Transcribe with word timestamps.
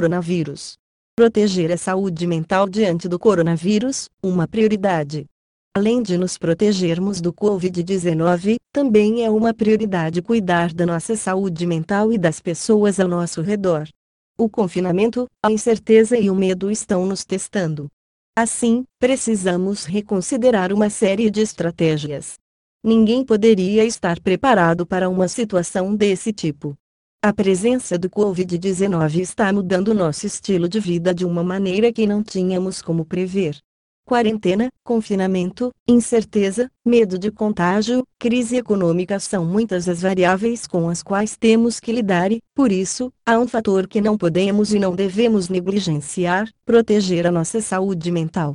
Coronavírus. 0.00 0.78
Proteger 1.14 1.70
a 1.70 1.76
saúde 1.76 2.26
mental 2.26 2.66
diante 2.66 3.06
do 3.06 3.18
coronavírus, 3.18 4.08
uma 4.22 4.48
prioridade. 4.48 5.26
Além 5.76 6.02
de 6.02 6.16
nos 6.16 6.38
protegermos 6.38 7.20
do 7.20 7.34
Covid-19, 7.34 8.56
também 8.72 9.26
é 9.26 9.30
uma 9.30 9.52
prioridade 9.52 10.22
cuidar 10.22 10.72
da 10.72 10.86
nossa 10.86 11.14
saúde 11.16 11.66
mental 11.66 12.10
e 12.10 12.16
das 12.16 12.40
pessoas 12.40 12.98
ao 12.98 13.06
nosso 13.06 13.42
redor. 13.42 13.86
O 14.38 14.48
confinamento, 14.48 15.26
a 15.44 15.52
incerteza 15.52 16.16
e 16.16 16.30
o 16.30 16.34
medo 16.34 16.70
estão 16.70 17.04
nos 17.04 17.22
testando. 17.22 17.86
Assim, 18.34 18.84
precisamos 18.98 19.84
reconsiderar 19.84 20.72
uma 20.72 20.88
série 20.88 21.30
de 21.30 21.42
estratégias. 21.42 22.38
Ninguém 22.82 23.22
poderia 23.22 23.84
estar 23.84 24.18
preparado 24.18 24.86
para 24.86 25.10
uma 25.10 25.28
situação 25.28 25.94
desse 25.94 26.32
tipo. 26.32 26.74
A 27.22 27.34
presença 27.34 27.98
do 27.98 28.08
Covid-19 28.08 29.20
está 29.20 29.52
mudando 29.52 29.92
nosso 29.92 30.24
estilo 30.24 30.66
de 30.66 30.80
vida 30.80 31.12
de 31.12 31.26
uma 31.26 31.44
maneira 31.44 31.92
que 31.92 32.06
não 32.06 32.22
tínhamos 32.22 32.80
como 32.80 33.04
prever. 33.04 33.58
Quarentena, 34.06 34.70
confinamento, 34.82 35.70
incerteza, 35.86 36.70
medo 36.82 37.18
de 37.18 37.30
contágio, 37.30 38.04
crise 38.18 38.56
econômica 38.56 39.20
são 39.20 39.44
muitas 39.44 39.86
as 39.86 40.00
variáveis 40.00 40.66
com 40.66 40.88
as 40.88 41.02
quais 41.02 41.36
temos 41.36 41.78
que 41.78 41.92
lidar 41.92 42.32
e, 42.32 42.40
por 42.54 42.72
isso, 42.72 43.12
há 43.26 43.38
um 43.38 43.46
fator 43.46 43.86
que 43.86 44.00
não 44.00 44.16
podemos 44.16 44.72
e 44.72 44.78
não 44.78 44.96
devemos 44.96 45.50
negligenciar: 45.50 46.48
proteger 46.64 47.26
a 47.26 47.30
nossa 47.30 47.60
saúde 47.60 48.10
mental. 48.10 48.54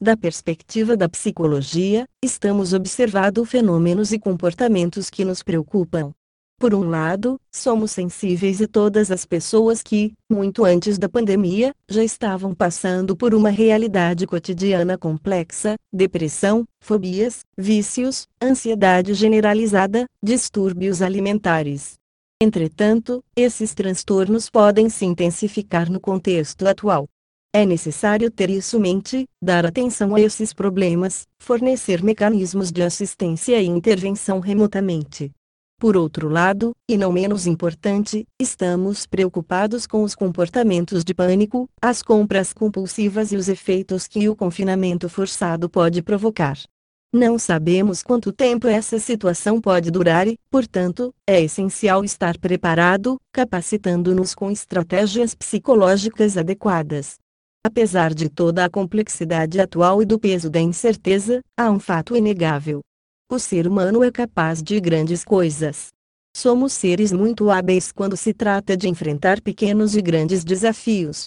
Da 0.00 0.16
perspectiva 0.16 0.96
da 0.96 1.06
psicologia, 1.06 2.06
estamos 2.24 2.72
observando 2.72 3.44
fenômenos 3.44 4.10
e 4.10 4.18
comportamentos 4.18 5.10
que 5.10 5.22
nos 5.22 5.42
preocupam. 5.42 6.14
Por 6.58 6.74
um 6.74 6.88
lado, 6.88 7.38
somos 7.52 7.90
sensíveis 7.90 8.62
a 8.62 8.66
todas 8.66 9.10
as 9.10 9.26
pessoas 9.26 9.82
que, 9.82 10.14
muito 10.30 10.64
antes 10.64 10.96
da 10.96 11.06
pandemia, 11.06 11.74
já 11.86 12.02
estavam 12.02 12.54
passando 12.54 13.14
por 13.14 13.34
uma 13.34 13.50
realidade 13.50 14.26
cotidiana 14.26 14.96
complexa, 14.96 15.76
depressão, 15.92 16.64
fobias, 16.80 17.40
vícios, 17.58 18.26
ansiedade 18.42 19.12
generalizada, 19.12 20.06
distúrbios 20.22 21.02
alimentares. 21.02 21.96
Entretanto, 22.42 23.22
esses 23.36 23.74
transtornos 23.74 24.48
podem 24.48 24.88
se 24.88 25.04
intensificar 25.04 25.90
no 25.90 26.00
contexto 26.00 26.66
atual. 26.66 27.06
É 27.54 27.66
necessário 27.66 28.30
ter 28.30 28.48
isso 28.48 28.78
em 28.78 28.80
mente, 28.80 29.26
dar 29.42 29.64
atenção 29.64 30.14
a 30.14 30.20
esses 30.20 30.54
problemas, 30.54 31.26
fornecer 31.38 32.02
mecanismos 32.02 32.72
de 32.72 32.82
assistência 32.82 33.60
e 33.60 33.66
intervenção 33.66 34.40
remotamente, 34.40 35.30
por 35.78 35.96
outro 35.96 36.28
lado, 36.28 36.74
e 36.88 36.96
não 36.96 37.12
menos 37.12 37.46
importante, 37.46 38.26
estamos 38.40 39.06
preocupados 39.06 39.86
com 39.86 40.02
os 40.02 40.14
comportamentos 40.14 41.04
de 41.04 41.14
pânico, 41.14 41.68
as 41.80 42.02
compras 42.02 42.52
compulsivas 42.52 43.30
e 43.30 43.36
os 43.36 43.48
efeitos 43.48 44.08
que 44.08 44.28
o 44.28 44.34
confinamento 44.34 45.08
forçado 45.08 45.68
pode 45.68 46.02
provocar. 46.02 46.56
Não 47.12 47.38
sabemos 47.38 48.02
quanto 48.02 48.32
tempo 48.32 48.66
essa 48.66 48.98
situação 48.98 49.60
pode 49.60 49.90
durar 49.90 50.26
e, 50.26 50.38
portanto, 50.50 51.14
é 51.26 51.40
essencial 51.40 52.04
estar 52.04 52.38
preparado, 52.38 53.18
capacitando-nos 53.32 54.34
com 54.34 54.50
estratégias 54.50 55.34
psicológicas 55.34 56.36
adequadas. 56.36 57.16
Apesar 57.64 58.14
de 58.14 58.28
toda 58.28 58.64
a 58.64 58.70
complexidade 58.70 59.60
atual 59.60 60.02
e 60.02 60.04
do 60.06 60.18
peso 60.18 60.48
da 60.48 60.60
incerteza, 60.60 61.40
há 61.56 61.70
um 61.70 61.78
fato 61.78 62.16
inegável. 62.16 62.80
O 63.28 63.40
ser 63.40 63.66
humano 63.66 64.04
é 64.04 64.10
capaz 64.12 64.62
de 64.62 64.78
grandes 64.78 65.24
coisas. 65.24 65.88
Somos 66.36 66.72
seres 66.72 67.10
muito 67.10 67.50
hábeis 67.50 67.90
quando 67.90 68.16
se 68.16 68.32
trata 68.32 68.76
de 68.76 68.88
enfrentar 68.88 69.40
pequenos 69.40 69.96
e 69.96 70.00
grandes 70.00 70.44
desafios. 70.44 71.26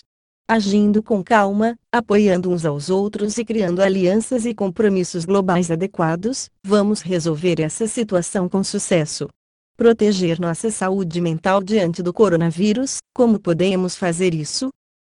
Agindo 0.49 1.03
com 1.03 1.21
calma, 1.21 1.75
apoiando 1.91 2.49
uns 2.49 2.63
aos 2.63 2.89
outros 2.89 3.37
e 3.37 3.43
criando 3.43 3.81
alianças 3.81 4.45
e 4.45 4.53
compromissos 4.53 5.25
globais 5.25 5.69
adequados, 5.69 6.49
vamos 6.63 7.01
resolver 7.01 7.59
essa 7.59 7.85
situação 7.85 8.47
com 8.47 8.63
sucesso. 8.63 9.27
Proteger 9.75 10.39
nossa 10.39 10.71
saúde 10.71 11.19
mental 11.19 11.61
diante 11.61 12.01
do 12.01 12.13
coronavírus, 12.13 12.99
como 13.13 13.37
podemos 13.37 13.97
fazer 13.97 14.33
isso? 14.33 14.69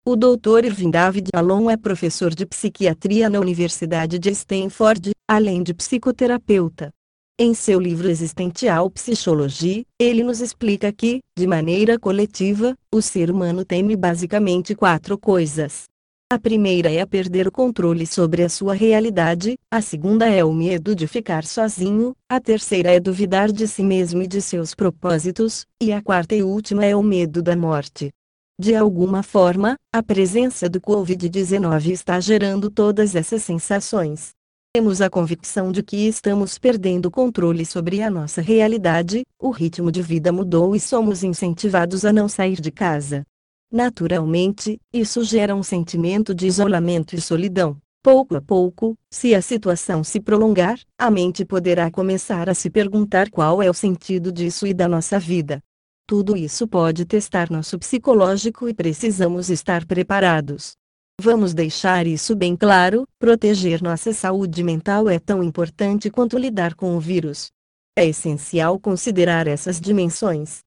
O 0.07 0.15
Dr. 0.15 0.67
Irving 0.67 0.93
David 0.93 1.31
Alon 1.35 1.69
é 1.69 1.77
professor 1.77 2.33
de 2.33 2.47
psiquiatria 2.47 3.29
na 3.29 3.41
Universidade 3.41 4.21
de 4.21 4.31
Stanford, 4.31 5.16
além 5.29 5.63
de 5.63 5.75
psicoterapeuta. 5.75 6.91
Em 7.39 7.53
seu 7.53 7.79
livro 7.79 8.09
Existential 8.09 8.89
Psicologia, 8.91 9.85
ele 9.99 10.23
nos 10.23 10.41
explica 10.41 10.91
que, 10.91 11.21
de 11.37 11.47
maneira 11.47 11.99
coletiva, 11.99 12.75
o 12.91 13.03
ser 13.03 13.31
humano 13.31 13.65
teme 13.65 13.95
basicamente 13.95 14.75
quatro 14.75 15.19
coisas. 15.19 15.85
A 16.33 16.39
primeira 16.39 16.91
é 16.91 17.01
a 17.01 17.07
perder 17.07 17.47
o 17.47 17.53
controle 17.53 18.07
sobre 18.07 18.43
a 18.43 18.49
sua 18.49 18.75
realidade, 18.75 19.57
a 19.71 19.81
segunda 19.81 20.29
é 20.29 20.45
o 20.45 20.53
medo 20.53 20.95
de 20.95 21.07
ficar 21.07 21.45
sozinho, 21.45 22.17
a 22.29 22.41
terceira 22.41 22.91
é 22.91 22.99
duvidar 22.99 23.53
de 23.53 23.69
si 23.69 23.83
mesmo 23.83 24.23
e 24.23 24.27
de 24.27 24.41
seus 24.41 24.75
propósitos, 24.75 25.67
e 25.81 25.93
a 25.93 26.03
quarta 26.03 26.35
e 26.35 26.43
última 26.43 26.85
é 26.85 26.97
o 26.97 27.03
medo 27.03 27.43
da 27.43 27.55
morte. 27.55 28.11
De 28.59 28.75
alguma 28.75 29.23
forma, 29.23 29.77
a 29.95 30.03
presença 30.03 30.69
do 30.69 30.81
Covid-19 30.81 31.91
está 31.91 32.19
gerando 32.19 32.71
todas 32.71 33.15
essas 33.15 33.43
sensações. 33.43 34.31
Temos 34.77 35.01
a 35.01 35.09
convicção 35.09 35.73
de 35.73 35.83
que 35.83 36.07
estamos 36.07 36.59
perdendo 36.59 37.07
o 37.07 37.11
controle 37.11 37.65
sobre 37.65 38.03
a 38.03 38.11
nossa 38.11 38.43
realidade, 38.43 39.25
o 39.41 39.49
ritmo 39.49 39.91
de 39.91 40.03
vida 40.03 40.31
mudou 40.31 40.77
e 40.77 40.81
somos 40.81 41.25
incentivados 41.25 42.05
a 42.05 42.13
não 42.13 42.29
sair 42.29 42.61
de 42.61 42.71
casa. 42.71 43.25
Naturalmente, 43.73 44.79
isso 44.93 45.25
gera 45.25 45.57
um 45.57 45.63
sentimento 45.63 46.35
de 46.35 46.47
isolamento 46.47 47.17
e 47.17 47.23
solidão. 47.23 47.79
Pouco 48.03 48.37
a 48.37 48.43
pouco, 48.43 48.95
se 49.11 49.35
a 49.35 49.41
situação 49.41 50.05
se 50.05 50.21
prolongar, 50.21 50.79
a 50.99 51.11
mente 51.11 51.43
poderá 51.43 51.91
começar 51.91 52.47
a 52.51 52.53
se 52.53 52.69
perguntar 52.69 53.31
qual 53.31 53.63
é 53.63 53.71
o 53.71 53.75
sentido 53.75 54.31
disso 54.31 54.67
e 54.67 54.75
da 54.75 54.87
nossa 54.87 55.19
vida. 55.19 55.59
Tudo 56.07 56.37
isso 56.37 56.69
pode 56.69 57.07
testar 57.07 57.51
nosso 57.51 57.79
psicológico 57.79 58.69
e 58.69 58.75
precisamos 58.75 59.49
estar 59.49 59.87
preparados. 59.87 60.77
Vamos 61.19 61.55
deixar 61.55 62.07
isso 62.07 62.37
bem 62.37 62.55
claro: 62.55 63.07
proteger 63.19 63.83
nossa 63.83 64.13
saúde 64.13 64.63
mental 64.63 65.09
é 65.09 65.19
tão 65.19 65.43
importante 65.43 66.11
quanto 66.11 66.39
lidar 66.39 66.75
com 66.75 66.95
o 66.95 67.01
vírus. 67.01 67.51
É 67.99 68.05
essencial 68.05 68.79
considerar 68.79 69.47
essas 69.47 69.81
dimensões. 69.81 70.59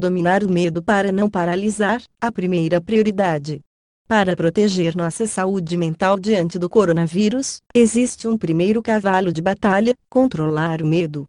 Dominar 0.00 0.44
o 0.44 0.48
medo 0.48 0.82
para 0.82 1.10
não 1.10 1.28
paralisar, 1.28 2.00
a 2.20 2.30
primeira 2.30 2.80
prioridade. 2.80 3.60
Para 4.06 4.36
proteger 4.36 4.94
nossa 4.94 5.26
saúde 5.26 5.76
mental 5.76 6.16
diante 6.16 6.58
do 6.58 6.70
coronavírus, 6.70 7.60
existe 7.74 8.28
um 8.28 8.38
primeiro 8.38 8.80
cavalo 8.80 9.32
de 9.32 9.42
batalha: 9.42 9.94
controlar 10.08 10.82
o 10.82 10.86
medo. 10.86 11.26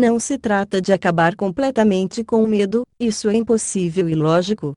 Não 0.00 0.20
se 0.20 0.38
trata 0.38 0.80
de 0.80 0.92
acabar 0.92 1.34
completamente 1.34 2.22
com 2.22 2.44
o 2.44 2.48
medo, 2.48 2.86
isso 2.98 3.28
é 3.28 3.34
impossível 3.34 4.08
e 4.08 4.14
lógico. 4.14 4.76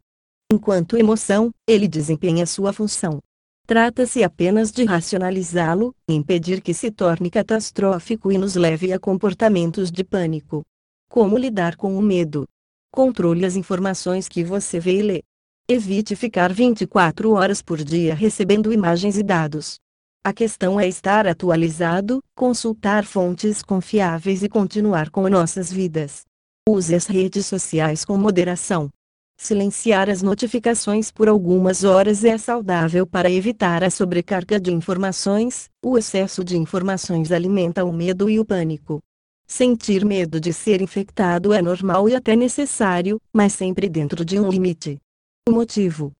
Enquanto 0.51 0.97
emoção, 0.97 1.51
ele 1.67 1.87
desempenha 1.87 2.45
sua 2.47 2.73
função. 2.73 3.19
Trata-se 3.65 4.21
apenas 4.23 4.71
de 4.71 4.83
racionalizá-lo, 4.83 5.95
impedir 6.07 6.61
que 6.61 6.73
se 6.73 6.91
torne 6.91 7.29
catastrófico 7.29 8.29
e 8.29 8.37
nos 8.37 8.55
leve 8.55 8.91
a 8.91 8.99
comportamentos 8.99 9.89
de 9.89 10.03
pânico. 10.03 10.63
Como 11.09 11.37
lidar 11.37 11.77
com 11.77 11.97
o 11.97 12.01
medo? 12.01 12.45
Controle 12.91 13.45
as 13.45 13.55
informações 13.55 14.27
que 14.27 14.43
você 14.43 14.81
vê 14.81 14.99
e 14.99 15.01
lê. 15.01 15.23
Evite 15.65 16.13
ficar 16.13 16.51
24 16.51 17.31
horas 17.31 17.61
por 17.61 17.81
dia 17.81 18.13
recebendo 18.13 18.73
imagens 18.73 19.17
e 19.17 19.23
dados. 19.23 19.77
A 20.25 20.33
questão 20.33 20.77
é 20.77 20.85
estar 20.85 21.25
atualizado, 21.25 22.21
consultar 22.35 23.05
fontes 23.05 23.61
confiáveis 23.61 24.43
e 24.43 24.49
continuar 24.49 25.09
com 25.09 25.29
nossas 25.29 25.71
vidas. 25.71 26.23
Use 26.67 26.93
as 26.93 27.07
redes 27.07 27.45
sociais 27.45 28.03
com 28.03 28.17
moderação. 28.17 28.89
Silenciar 29.37 30.09
as 30.09 30.21
notificações 30.21 31.11
por 31.11 31.27
algumas 31.27 31.83
horas 31.83 32.23
é 32.23 32.37
saudável 32.37 33.05
para 33.05 33.29
evitar 33.29 33.83
a 33.83 33.89
sobrecarga 33.89 34.59
de 34.59 34.71
informações. 34.71 35.69
O 35.83 35.97
excesso 35.97 36.43
de 36.43 36.57
informações 36.57 37.31
alimenta 37.31 37.83
o 37.83 37.91
medo 37.91 38.29
e 38.29 38.39
o 38.39 38.45
pânico. 38.45 38.99
Sentir 39.45 40.05
medo 40.05 40.39
de 40.39 40.53
ser 40.53 40.81
infectado 40.81 41.51
é 41.53 41.61
normal 41.61 42.07
e 42.07 42.15
até 42.15 42.35
necessário, 42.35 43.19
mas 43.33 43.53
sempre 43.53 43.89
dentro 43.89 44.23
de 44.23 44.39
um 44.39 44.49
limite. 44.49 44.97
O 45.47 45.51
motivo 45.51 46.13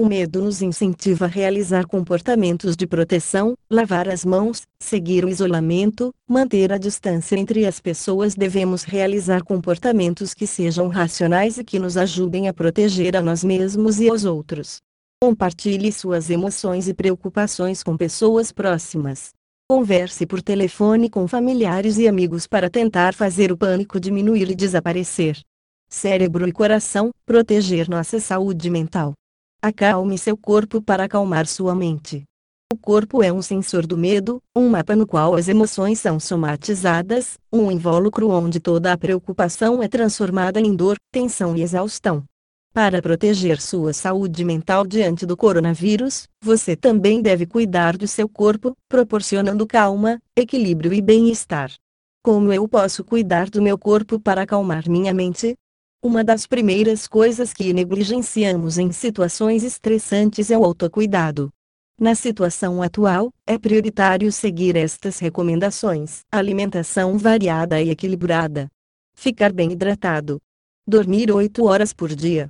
o 0.00 0.06
medo 0.06 0.40
nos 0.40 0.62
incentiva 0.62 1.26
a 1.26 1.28
realizar 1.28 1.86
comportamentos 1.86 2.74
de 2.74 2.86
proteção, 2.86 3.54
lavar 3.70 4.08
as 4.08 4.24
mãos, 4.24 4.62
seguir 4.78 5.26
o 5.26 5.28
isolamento, 5.28 6.10
manter 6.26 6.72
a 6.72 6.78
distância 6.78 7.36
entre 7.36 7.66
as 7.66 7.80
pessoas. 7.80 8.34
Devemos 8.34 8.82
realizar 8.82 9.42
comportamentos 9.42 10.32
que 10.32 10.46
sejam 10.46 10.88
racionais 10.88 11.58
e 11.58 11.64
que 11.64 11.78
nos 11.78 11.98
ajudem 11.98 12.48
a 12.48 12.54
proteger 12.54 13.14
a 13.14 13.20
nós 13.20 13.44
mesmos 13.44 14.00
e 14.00 14.08
aos 14.08 14.24
outros. 14.24 14.78
Compartilhe 15.22 15.92
suas 15.92 16.30
emoções 16.30 16.88
e 16.88 16.94
preocupações 16.94 17.82
com 17.82 17.94
pessoas 17.94 18.50
próximas. 18.50 19.32
Converse 19.68 20.24
por 20.24 20.40
telefone 20.40 21.10
com 21.10 21.28
familiares 21.28 21.98
e 21.98 22.08
amigos 22.08 22.46
para 22.46 22.70
tentar 22.70 23.12
fazer 23.12 23.52
o 23.52 23.56
pânico 23.56 24.00
diminuir 24.00 24.50
e 24.50 24.54
desaparecer. 24.54 25.38
Cérebro 25.90 26.48
e 26.48 26.52
coração 26.52 27.10
proteger 27.26 27.86
nossa 27.86 28.18
saúde 28.18 28.70
mental. 28.70 29.12
Acalme 29.62 30.16
seu 30.16 30.38
corpo 30.38 30.80
para 30.80 31.04
acalmar 31.04 31.46
sua 31.46 31.74
mente. 31.74 32.24
O 32.72 32.78
corpo 32.78 33.22
é 33.22 33.30
um 33.30 33.42
sensor 33.42 33.86
do 33.86 33.94
medo, 33.94 34.40
um 34.56 34.70
mapa 34.70 34.96
no 34.96 35.06
qual 35.06 35.34
as 35.34 35.48
emoções 35.48 36.00
são 36.00 36.18
somatizadas, 36.18 37.36
um 37.52 37.70
invólucro 37.70 38.30
onde 38.30 38.58
toda 38.58 38.90
a 38.90 38.96
preocupação 38.96 39.82
é 39.82 39.88
transformada 39.88 40.58
em 40.58 40.74
dor, 40.74 40.96
tensão 41.12 41.54
e 41.54 41.60
exaustão. 41.60 42.24
Para 42.72 43.02
proteger 43.02 43.60
sua 43.60 43.92
saúde 43.92 44.46
mental 44.46 44.86
diante 44.86 45.26
do 45.26 45.36
coronavírus, 45.36 46.26
você 46.42 46.74
também 46.74 47.20
deve 47.20 47.44
cuidar 47.44 47.98
do 47.98 48.08
seu 48.08 48.30
corpo, 48.30 48.74
proporcionando 48.88 49.66
calma, 49.66 50.18
equilíbrio 50.34 50.94
e 50.94 51.02
bem-estar. 51.02 51.70
Como 52.24 52.50
eu 52.50 52.66
posso 52.66 53.04
cuidar 53.04 53.50
do 53.50 53.60
meu 53.60 53.76
corpo 53.76 54.18
para 54.18 54.40
acalmar 54.40 54.88
minha 54.88 55.12
mente? 55.12 55.54
Uma 56.02 56.24
das 56.24 56.46
primeiras 56.46 57.06
coisas 57.06 57.52
que 57.52 57.74
negligenciamos 57.74 58.78
em 58.78 58.90
situações 58.90 59.62
estressantes 59.62 60.50
é 60.50 60.56
o 60.56 60.64
autocuidado. 60.64 61.50
Na 62.00 62.14
situação 62.14 62.82
atual, 62.82 63.30
é 63.46 63.58
prioritário 63.58 64.32
seguir 64.32 64.76
estas 64.76 65.18
recomendações: 65.18 66.20
alimentação 66.32 67.18
variada 67.18 67.82
e 67.82 67.90
equilibrada, 67.90 68.66
ficar 69.14 69.52
bem 69.52 69.72
hidratado, 69.72 70.40
dormir 70.88 71.30
8 71.30 71.62
horas 71.66 71.92
por 71.92 72.08
dia, 72.14 72.48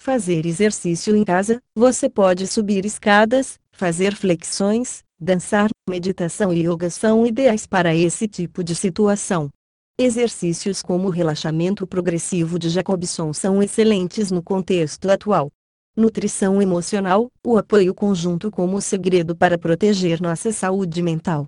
fazer 0.00 0.46
exercício 0.46 1.16
em 1.16 1.24
casa. 1.24 1.60
Você 1.74 2.08
pode 2.08 2.46
subir 2.46 2.86
escadas, 2.86 3.58
fazer 3.72 4.14
flexões, 4.14 5.02
dançar, 5.20 5.70
meditação 5.90 6.52
e 6.52 6.68
yoga 6.68 6.88
são 6.88 7.26
ideais 7.26 7.66
para 7.66 7.96
esse 7.96 8.28
tipo 8.28 8.62
de 8.62 8.76
situação. 8.76 9.50
Exercícios 9.98 10.80
como 10.80 11.08
o 11.08 11.10
relaxamento 11.10 11.86
progressivo 11.86 12.58
de 12.58 12.70
Jacobson 12.70 13.32
são 13.32 13.62
excelentes 13.62 14.30
no 14.30 14.42
contexto 14.42 15.10
atual. 15.10 15.50
Nutrição 15.94 16.62
emocional, 16.62 17.30
o 17.44 17.58
apoio 17.58 17.94
conjunto 17.94 18.50
como 18.50 18.80
segredo 18.80 19.36
para 19.36 19.58
proteger 19.58 20.20
nossa 20.20 20.50
saúde 20.50 21.02
mental. 21.02 21.44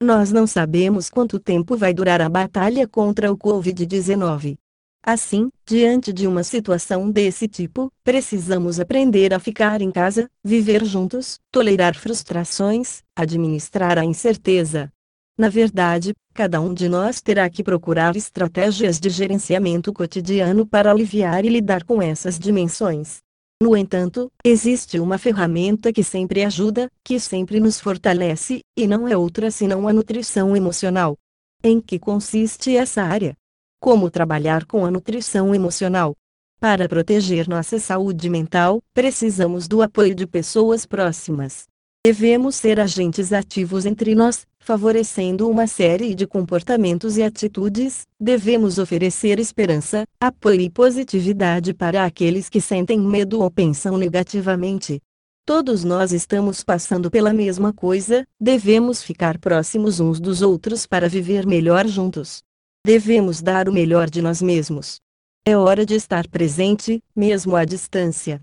Nós 0.00 0.30
não 0.30 0.46
sabemos 0.46 1.10
quanto 1.10 1.40
tempo 1.40 1.76
vai 1.76 1.92
durar 1.92 2.20
a 2.20 2.28
batalha 2.28 2.86
contra 2.86 3.32
o 3.32 3.36
Covid-19. 3.36 4.56
Assim, 5.02 5.48
diante 5.66 6.12
de 6.12 6.28
uma 6.28 6.44
situação 6.44 7.10
desse 7.10 7.48
tipo, 7.48 7.90
precisamos 8.04 8.78
aprender 8.78 9.34
a 9.34 9.40
ficar 9.40 9.82
em 9.82 9.90
casa, 9.90 10.30
viver 10.44 10.84
juntos, 10.84 11.38
tolerar 11.50 11.96
frustrações, 11.96 13.02
administrar 13.16 13.98
a 13.98 14.04
incerteza. 14.04 14.88
Na 15.38 15.48
verdade, 15.48 16.14
cada 16.34 16.60
um 16.60 16.74
de 16.74 16.88
nós 16.88 17.20
terá 17.20 17.48
que 17.48 17.62
procurar 17.62 18.16
estratégias 18.16 18.98
de 18.98 19.08
gerenciamento 19.08 19.92
cotidiano 19.92 20.66
para 20.66 20.90
aliviar 20.90 21.44
e 21.44 21.48
lidar 21.48 21.84
com 21.84 22.02
essas 22.02 22.36
dimensões. 22.36 23.20
No 23.62 23.76
entanto, 23.76 24.32
existe 24.44 24.98
uma 24.98 25.16
ferramenta 25.16 25.92
que 25.92 26.02
sempre 26.02 26.44
ajuda, 26.44 26.90
que 27.04 27.20
sempre 27.20 27.60
nos 27.60 27.78
fortalece, 27.78 28.62
e 28.76 28.86
não 28.88 29.06
é 29.06 29.16
outra 29.16 29.48
senão 29.48 29.86
a 29.86 29.92
nutrição 29.92 30.56
emocional. 30.56 31.16
Em 31.62 31.80
que 31.80 32.00
consiste 32.00 32.76
essa 32.76 33.02
área? 33.02 33.36
Como 33.80 34.10
trabalhar 34.10 34.64
com 34.64 34.84
a 34.84 34.90
nutrição 34.90 35.54
emocional? 35.54 36.16
Para 36.60 36.88
proteger 36.88 37.48
nossa 37.48 37.78
saúde 37.78 38.28
mental, 38.28 38.80
precisamos 38.92 39.68
do 39.68 39.82
apoio 39.82 40.16
de 40.16 40.26
pessoas 40.26 40.84
próximas. 40.84 41.66
Devemos 42.04 42.56
ser 42.56 42.80
agentes 42.80 43.32
ativos 43.32 43.86
entre 43.86 44.14
nós, 44.14 44.46
favorecendo 44.60 45.48
uma 45.48 45.66
série 45.66 46.14
de 46.14 46.26
comportamentos 46.26 47.16
e 47.16 47.22
atitudes, 47.22 48.06
devemos 48.20 48.78
oferecer 48.78 49.38
esperança, 49.38 50.04
apoio 50.20 50.60
e 50.60 50.70
positividade 50.70 51.72
para 51.72 52.04
aqueles 52.04 52.48
que 52.48 52.60
sentem 52.60 52.98
medo 53.00 53.40
ou 53.40 53.50
pensam 53.50 53.96
negativamente. 53.96 55.00
Todos 55.46 55.82
nós 55.84 56.12
estamos 56.12 56.62
passando 56.62 57.10
pela 57.10 57.32
mesma 57.32 57.72
coisa, 57.72 58.26
devemos 58.38 59.02
ficar 59.02 59.38
próximos 59.38 59.98
uns 59.98 60.20
dos 60.20 60.42
outros 60.42 60.86
para 60.86 61.08
viver 61.08 61.46
melhor 61.46 61.86
juntos. 61.86 62.42
Devemos 62.84 63.40
dar 63.40 63.68
o 63.68 63.72
melhor 63.72 64.10
de 64.10 64.20
nós 64.20 64.42
mesmos. 64.42 65.00
É 65.46 65.56
hora 65.56 65.86
de 65.86 65.94
estar 65.94 66.28
presente, 66.28 67.02
mesmo 67.16 67.56
à 67.56 67.64
distância. 67.64 68.40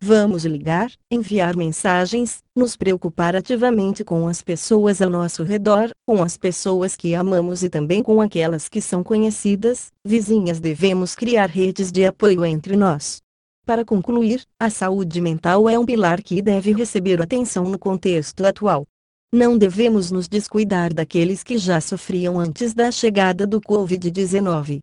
Vamos 0.00 0.44
ligar, 0.44 0.92
enviar 1.10 1.56
mensagens, 1.56 2.38
nos 2.54 2.76
preocupar 2.76 3.34
ativamente 3.34 4.04
com 4.04 4.28
as 4.28 4.40
pessoas 4.40 5.02
ao 5.02 5.10
nosso 5.10 5.42
redor, 5.42 5.90
com 6.06 6.22
as 6.22 6.36
pessoas 6.36 6.94
que 6.94 7.16
amamos 7.16 7.64
e 7.64 7.68
também 7.68 8.00
com 8.00 8.20
aquelas 8.20 8.68
que 8.68 8.80
são 8.80 9.02
conhecidas, 9.02 9.90
vizinhas. 10.04 10.60
Devemos 10.60 11.16
criar 11.16 11.46
redes 11.46 11.90
de 11.90 12.06
apoio 12.06 12.44
entre 12.44 12.76
nós. 12.76 13.20
Para 13.66 13.84
concluir, 13.84 14.44
a 14.58 14.70
saúde 14.70 15.20
mental 15.20 15.68
é 15.68 15.76
um 15.76 15.84
pilar 15.84 16.22
que 16.22 16.40
deve 16.40 16.72
receber 16.72 17.20
atenção 17.20 17.64
no 17.64 17.78
contexto 17.78 18.46
atual. 18.46 18.86
Não 19.34 19.58
devemos 19.58 20.12
nos 20.12 20.28
descuidar 20.28 20.94
daqueles 20.94 21.42
que 21.42 21.58
já 21.58 21.80
sofriam 21.80 22.38
antes 22.38 22.72
da 22.72 22.92
chegada 22.92 23.46
do 23.46 23.60
Covid-19. 23.60 24.80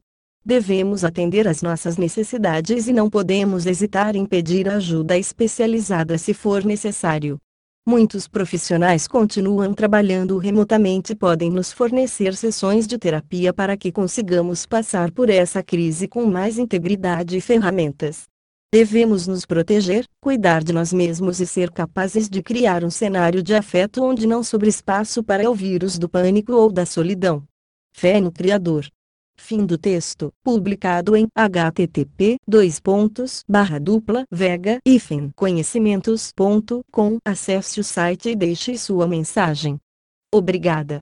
Devemos 0.47 1.03
atender 1.03 1.47
às 1.47 1.63
nossas 1.63 1.97
necessidades 1.97 2.87
e 2.87 2.93
não 2.93 3.09
podemos 3.09 3.65
hesitar 3.65 4.15
em 4.15 4.27
pedir 4.27 4.69
ajuda 4.69 5.17
especializada 5.17 6.19
se 6.19 6.35
for 6.35 6.63
necessário. 6.63 7.39
Muitos 7.87 8.27
profissionais 8.27 9.07
continuam 9.07 9.73
trabalhando 9.73 10.37
remotamente 10.37 11.13
e 11.13 11.15
podem 11.15 11.49
nos 11.49 11.73
fornecer 11.73 12.35
sessões 12.35 12.85
de 12.85 12.95
terapia 12.95 13.51
para 13.51 13.75
que 13.75 13.91
consigamos 13.91 14.67
passar 14.67 15.11
por 15.11 15.31
essa 15.31 15.63
crise 15.63 16.07
com 16.07 16.25
mais 16.25 16.59
integridade 16.59 17.35
e 17.35 17.41
ferramentas. 17.41 18.25
Devemos 18.71 19.25
nos 19.25 19.47
proteger, 19.47 20.05
cuidar 20.21 20.63
de 20.63 20.71
nós 20.73 20.93
mesmos 20.93 21.39
e 21.39 21.47
ser 21.47 21.71
capazes 21.71 22.29
de 22.29 22.43
criar 22.43 22.83
um 22.83 22.91
cenário 22.91 23.41
de 23.41 23.55
afeto 23.55 24.03
onde 24.03 24.27
não 24.27 24.43
sobre 24.43 24.69
espaço 24.69 25.23
para 25.23 25.49
o 25.49 25.55
vírus 25.55 25.97
do 25.97 26.07
pânico 26.07 26.53
ou 26.53 26.71
da 26.71 26.85
solidão. 26.85 27.43
Fé 27.95 28.21
no 28.21 28.31
Criador. 28.31 28.85
Fim 29.37 29.65
do 29.65 29.77
texto. 29.77 30.31
Publicado 30.43 31.15
em 31.15 31.27
http 31.35 32.37
dois 32.47 32.79
pontos 32.79 33.43
barra 33.47 33.79
dupla 33.79 34.25
vega 34.31 34.79
conhecimentos.com. 35.35 37.17
Acesse 37.25 37.79
o 37.79 37.83
site 37.83 38.29
e 38.29 38.35
deixe 38.35 38.77
sua 38.77 39.07
mensagem. 39.07 39.79
Obrigada. 40.33 40.93